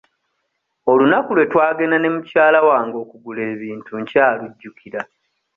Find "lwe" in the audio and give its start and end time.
1.35-1.45